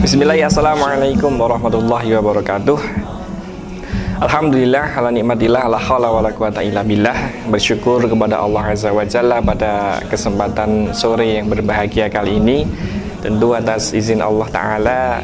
[0.00, 2.80] Bismillah, Assalamualaikum warahmatullahi wabarakatuh.
[4.16, 7.52] Alhamdulillah, ala nikmatillah, la hawla wa la quwata illa billah.
[7.52, 12.64] Bersyukur kepada Allah Azza wa Jalla pada kesempatan sore yang berbahagia kali ini.
[13.20, 15.20] Tentu atas izin Allah Ta'ala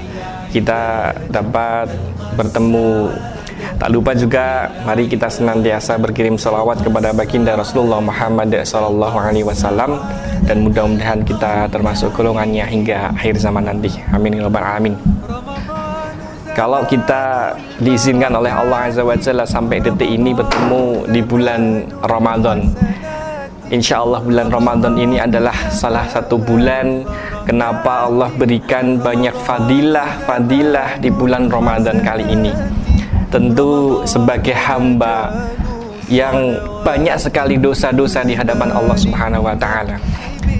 [0.52, 1.88] kita dapat
[2.36, 3.08] bertemu
[3.80, 9.96] Tak lupa juga mari kita senantiasa berkirim salawat kepada baginda Rasulullah Muhammad sallallahu alaihi wasallam
[10.44, 13.88] dan mudah-mudahan kita termasuk golongannya hingga akhir zaman nanti.
[14.12, 15.00] Amin ya rabbal alamin.
[16.52, 22.68] Kalau kita diizinkan oleh Allah Azza wa Jalla sampai detik ini bertemu di bulan Ramadan.
[23.72, 27.00] Insya Allah bulan Ramadan ini adalah salah satu bulan
[27.48, 32.52] kenapa Allah berikan banyak fadilah-fadilah di bulan Ramadan kali ini
[33.30, 35.30] tentu sebagai hamba
[36.10, 39.96] yang banyak sekali dosa-dosa di hadapan Allah Subhanahu wa taala.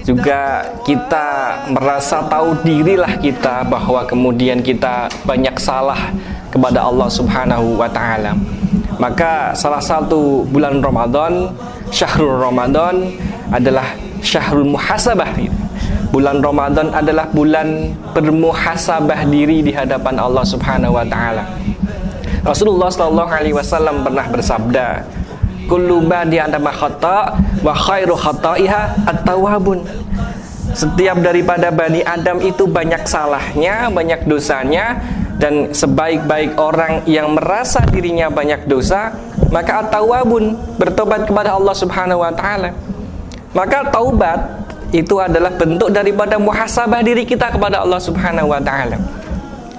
[0.06, 6.14] Juga kita merasa tahu dirilah kita bahwa kemudian kita banyak salah
[6.54, 8.38] kepada Allah Subhanahu wa taala.
[9.02, 11.50] Maka salah satu bulan Ramadan,
[11.90, 13.10] Syahrul Ramadan
[13.50, 15.34] adalah Syahrul Muhasabah.
[16.10, 21.46] Bulan Ramadan adalah bulan bermuhasabah diri di hadapan Allah Subhanahu wa taala.
[22.40, 25.04] Rasulullah Shallallahu Alaihi Wasallam pernah bersabda,
[25.68, 29.84] "Kullu badi adama khata wa khairu khataiha at-tawabun."
[30.70, 35.02] Setiap daripada bani Adam itu banyak salahnya, banyak dosanya,
[35.36, 39.12] dan sebaik-baik orang yang merasa dirinya banyak dosa,
[39.52, 42.72] maka at-tawabun bertobat kepada Allah Subhanahu wa taala.
[43.50, 44.38] Maka taubat
[44.94, 48.96] itu adalah bentuk daripada muhasabah diri kita kepada Allah Subhanahu wa taala.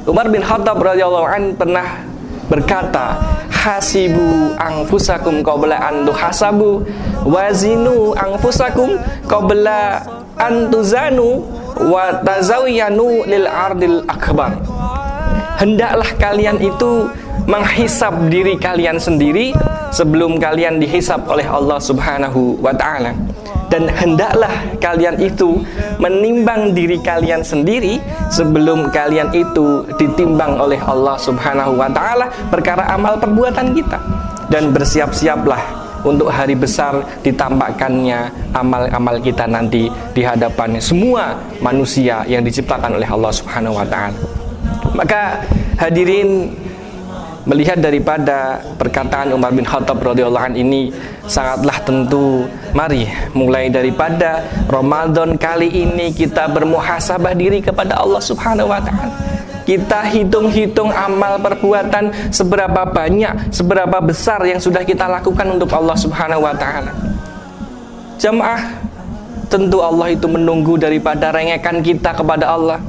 [0.06, 2.11] Umar bin Khattab radhiyallahu an pernah
[2.52, 3.16] berkata
[3.48, 6.84] hasibu anfusakum qabla an tuhasabu
[7.24, 10.04] wazinu anfusakum qabla
[10.36, 11.40] an tuzanu
[11.88, 14.60] wa tazawiyanu lil ardil akbar.
[15.56, 17.08] Hendaklah kalian itu
[17.48, 19.56] menghisap diri kalian sendiri
[19.95, 23.16] sebelum kalian dihisap oleh Allah Subhanahu wa taala
[23.71, 24.52] dan hendaklah
[24.83, 25.64] kalian itu
[25.95, 33.15] menimbang diri kalian sendiri sebelum kalian itu ditimbang oleh Allah Subhanahu wa taala perkara amal
[33.15, 33.98] perbuatan kita
[34.52, 42.99] dan bersiap-siaplah untuk hari besar ditampakkannya amal-amal kita nanti di hadapan semua manusia yang diciptakan
[42.99, 44.17] oleh Allah Subhanahu wa taala.
[44.92, 45.48] Maka
[45.80, 46.52] hadirin
[47.45, 50.93] melihat daripada perkataan Umar bin Khattab radhiyallahu ini
[51.31, 52.43] sangatlah tentu.
[52.75, 59.15] Mari mulai daripada Ramadan kali ini kita bermuhasabah diri kepada Allah Subhanahu wa taala.
[59.64, 66.43] Kita hitung-hitung amal perbuatan seberapa banyak seberapa besar yang sudah kita lakukan untuk Allah Subhanahu
[66.43, 66.92] wa taala.
[68.19, 68.59] Jamaah
[69.48, 72.80] tentu Allah itu menunggu daripada rengekan kita kepada Allah.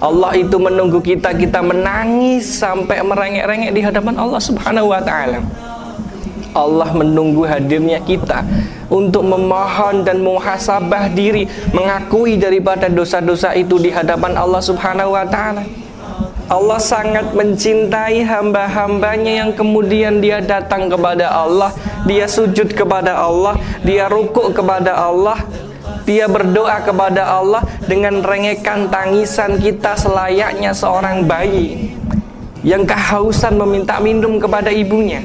[0.00, 5.44] Allah itu menunggu kita kita menangis sampai merengek-rengek di hadapan Allah Subhanahu wa taala.
[6.52, 8.42] Allah menunggu hadirnya kita
[8.90, 15.62] untuk memohon dan muhasabah diri, mengakui daripada dosa-dosa itu di hadapan Allah Subhanahu wa taala.
[16.50, 21.70] Allah sangat mencintai hamba-hambanya yang kemudian dia datang kepada Allah,
[22.10, 23.54] dia sujud kepada Allah,
[23.86, 25.38] dia rukuk kepada Allah,
[26.02, 31.94] dia berdoa kepada Allah dengan rengekan tangisan kita selayaknya seorang bayi
[32.66, 35.22] yang kehausan meminta minum kepada ibunya.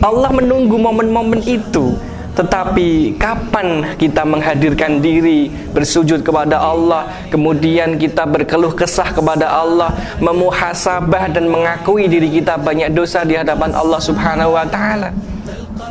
[0.00, 1.96] Allah menunggu momen-momen itu.
[2.36, 11.32] Tetapi kapan kita menghadirkan diri bersujud kepada Allah Kemudian kita berkeluh kesah kepada Allah Memuhasabah
[11.32, 15.16] dan mengakui diri kita banyak dosa di hadapan Allah subhanahu wa ta'ala.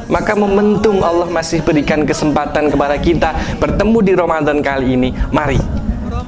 [0.05, 5.09] Maka momentum Allah masih berikan kesempatan kepada kita bertemu di Ramadan kali ini.
[5.33, 5.75] Mari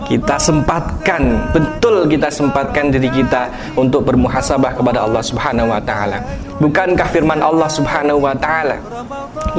[0.07, 6.23] kita sempatkan, betul kita sempatkan diri kita untuk bermuhasabah kepada Allah Subhanahu wa taala.
[6.63, 8.79] Bukankah firman Allah Subhanahu wa taala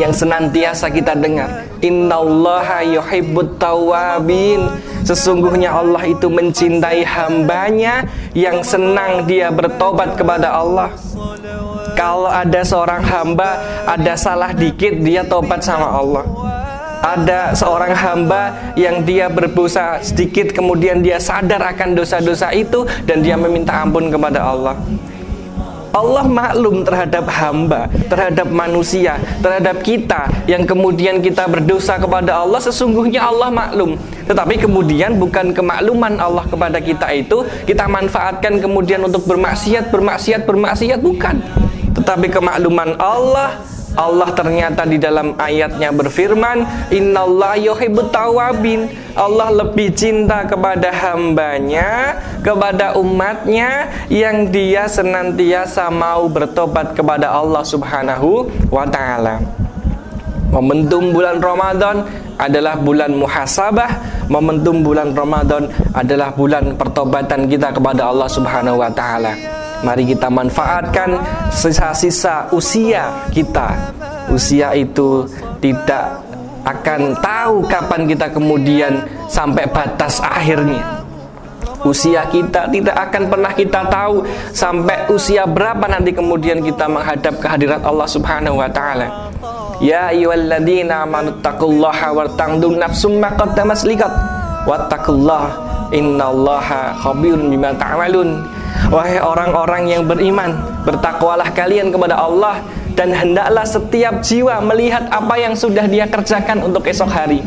[0.01, 4.67] yang senantiasa kita dengar, "Innallaha yuhibbut tawabin."
[5.05, 10.93] Sesungguhnya Allah itu mencintai hambanya yang senang dia bertobat kepada Allah.
[11.97, 13.59] Kalau ada seorang hamba
[13.89, 16.25] ada salah dikit dia tobat sama Allah.
[16.99, 23.39] Ada seorang hamba yang dia berdosa sedikit kemudian dia sadar akan dosa-dosa itu dan dia
[23.39, 24.75] meminta ampun kepada Allah.
[25.89, 33.25] Allah maklum terhadap hamba, terhadap manusia, terhadap kita yang kemudian kita berdosa kepada Allah sesungguhnya
[33.25, 33.99] Allah maklum.
[34.29, 41.01] Tetapi kemudian bukan kemakluman Allah kepada kita itu kita manfaatkan kemudian untuk bermaksiat, bermaksiat, bermaksiat
[41.03, 41.41] bukan
[41.99, 43.59] tetapi kemakluman Allah
[43.99, 46.63] Allah ternyata di dalam ayatnya berfirman
[48.15, 48.87] tawabin
[49.19, 52.15] Allah lebih cinta kepada hambanya
[52.47, 59.43] kepada umatnya yang dia senantiasa mau bertobat kepada Allah subhanahu wa ta'ala.
[60.49, 62.09] Momentum bulan Ramadan
[62.41, 69.37] adalah bulan muhasabah, momentum bulan Ramadan adalah bulan pertobatan kita kepada Allah Subhanahu wa taala.
[69.79, 71.23] Mari kita manfaatkan
[71.55, 73.95] sisa-sisa usia kita.
[74.29, 75.25] Usia itu
[75.63, 76.23] tidak
[76.67, 80.99] akan tahu kapan kita kemudian sampai batas akhirnya.
[81.87, 87.87] Usia kita tidak akan pernah kita tahu sampai usia berapa nanti kemudian kita menghadap kehadirat
[87.87, 89.31] Allah Subhanahu wa taala.
[89.79, 94.11] Ya ayyuhalladzina amanu taqullaha wartangdum nafsum ma qaddamat liqat
[94.67, 95.55] wattaqullaha
[95.95, 98.43] innallaha khabirun bima ta'malun.
[98.89, 100.57] Wahai orang-orang yang beriman,
[100.89, 102.65] bertakwalah kalian kepada Allah
[102.97, 107.41] dan hendaklah setiap jiwa melihat apa yang sudah dia kerjakan untuk esok hari.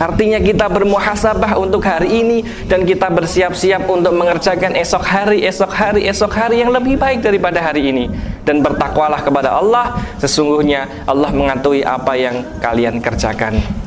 [0.00, 6.08] Artinya kita bermuhasabah untuk hari ini dan kita bersiap-siap untuk mengerjakan esok hari, esok hari,
[6.08, 8.08] esok hari yang lebih baik daripada hari ini.
[8.40, 13.79] Dan bertakwalah kepada Allah, sesungguhnya Allah mengetahui apa yang kalian kerjakan.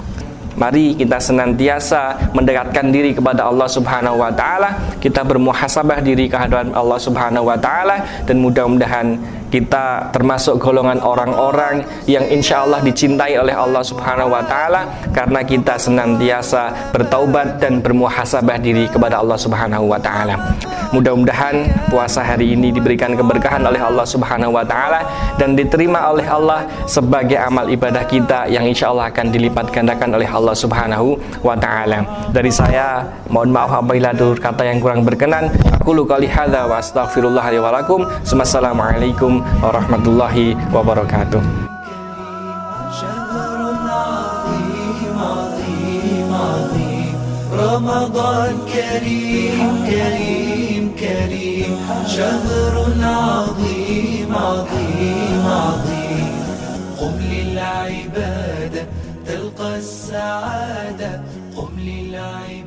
[0.53, 6.99] Mari kita senantiasa mendekatkan diri kepada Allah Subhanahu wa taala, kita bermuhasabah diri kehadiran Allah
[7.01, 9.17] Subhanahu wa taala dan mudah-mudahan
[9.53, 15.77] kita termasuk golongan orang-orang yang insya Allah dicintai oleh Allah Subhanahu wa Ta'ala karena kita
[15.77, 20.57] senantiasa bertaubat dan bermuhasabah diri kepada Allah Subhanahu wa Ta'ala.
[20.89, 25.05] Mudah-mudahan puasa hari ini diberikan keberkahan oleh Allah Subhanahu wa Ta'ala
[25.37, 30.25] dan diterima oleh Allah sebagai amal ibadah kita yang insya Allah akan dilipat gandakan oleh
[30.25, 32.01] Allah Subhanahu wa Ta'ala.
[32.33, 35.53] Dari saya, mohon maaf apabila ada kata yang kurang berkenan.
[35.77, 37.45] Aku lukali hadza wa astaghfirullah.
[38.33, 41.41] Assalamualaikum ورحمة الله وبركاته
[43.01, 43.59] شهر
[43.89, 47.15] عظيم عظيم عظيم
[47.53, 51.77] رمضان كريم كريم كريم.
[52.07, 56.33] شهر عظيم عظيم عظيم.
[56.99, 58.83] قم للعبادة
[59.27, 61.21] تلقى السعادة.
[61.57, 62.62] قم للعبادة.